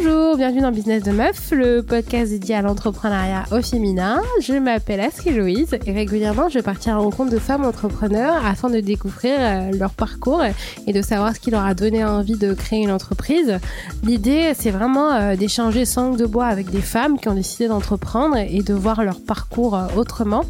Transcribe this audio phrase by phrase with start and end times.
[0.00, 4.20] bienvenue dans Business de Meuf, le podcast dédié à l'entrepreneuriat au féminin.
[4.40, 8.80] Je m'appelle Astrid Louise et régulièrement je partir à rencontre de femmes entrepreneurs afin de
[8.80, 10.42] découvrir euh, leur parcours
[10.86, 13.60] et de savoir ce qui leur a donné envie de créer une entreprise.
[14.02, 18.36] L'idée c'est vraiment euh, d'échanger sans de bois avec des femmes qui ont décidé d'entreprendre
[18.36, 20.44] et de voir leur parcours euh, autrement.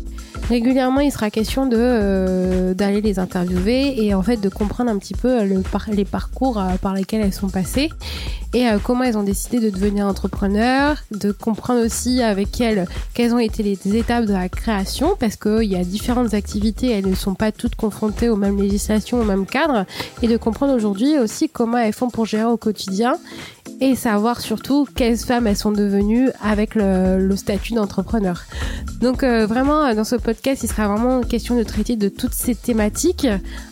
[0.48, 4.98] Régulièrement, il sera question de euh, d'aller les interviewer et en fait de comprendre un
[4.98, 7.88] petit peu le les parcours euh, par lesquels elles sont passées
[8.52, 13.32] et euh, comment elles ont décidé de devenir entrepreneurs, de comprendre aussi avec elles quelles
[13.32, 17.14] ont été les étapes de la création parce qu'il y a différentes activités, elles ne
[17.14, 19.86] sont pas toutes confrontées aux mêmes législations, au même cadre
[20.22, 23.16] et de comprendre aujourd'hui aussi comment elles font pour gérer au quotidien
[23.80, 28.44] et savoir surtout quelles femmes elles sont devenues avec le, statut d'entrepreneur.
[29.00, 32.54] Donc euh, vraiment dans ce podcast, il sera vraiment question de traiter de toutes ces
[32.54, 33.26] thématiques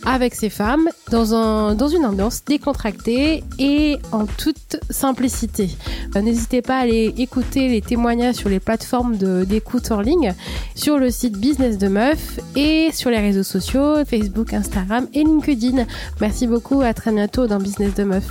[0.05, 5.69] avec ces femmes dans un dans une ambiance décontractée et en toute simplicité.
[6.15, 10.33] Euh, n'hésitez pas à aller écouter les témoignages sur les plateformes d'écoute en ligne,
[10.75, 15.85] sur le site Business de Meuf et sur les réseaux sociaux Facebook, Instagram et LinkedIn.
[16.21, 18.25] Merci beaucoup, à très bientôt dans Business de Meuf.